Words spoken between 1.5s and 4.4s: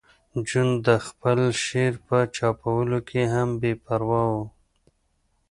شعر په چاپولو کې هم بې پروا و